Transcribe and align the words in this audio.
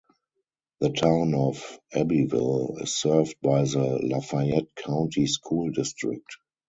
The 0.79 0.89
Town 0.89 1.35
of 1.35 1.77
Abbeville 1.93 2.77
is 2.79 2.97
served 2.97 3.35
by 3.43 3.65
the 3.65 3.99
Lafayette 4.01 4.75
County 4.75 5.27
School 5.27 5.69
District. 5.69 6.37